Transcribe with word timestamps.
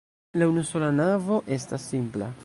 La 0.41 0.47
unusola 0.53 0.87
navo 1.01 1.37
estas 1.59 1.85
simpla. 1.93 2.31